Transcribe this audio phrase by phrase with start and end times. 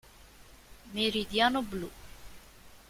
[0.93, 1.91] Meridiano blu.